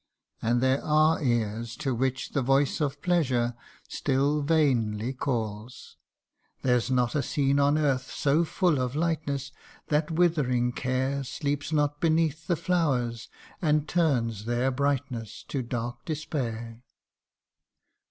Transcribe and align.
And 0.41 0.61
there 0.61 0.83
are 0.83 1.21
ears 1.21 1.75
to 1.75 1.93
which 1.93 2.31
the 2.31 2.41
voice 2.41 2.81
of 2.81 3.03
pleasure 3.03 3.53
Still 3.87 4.41
vainly 4.41 5.13
calls! 5.13 5.95
There 6.63 6.79
's 6.79 6.89
not 6.89 7.13
a 7.13 7.21
scene 7.21 7.59
on 7.59 7.77
earth 7.77 8.09
so 8.09 8.43
full 8.43 8.79
of 8.81 8.95
lightness 8.95 9.51
That 9.89 10.09
withering 10.09 10.71
care 10.71 11.23
Sleeps 11.23 11.71
not 11.71 11.99
beneath 12.01 12.47
the 12.47 12.55
flowers, 12.55 13.29
and 13.61 13.87
turns 13.87 14.45
their 14.45 14.71
brightness 14.71 15.43
To 15.49 15.61
dark 15.61 16.03
despair 16.05 16.81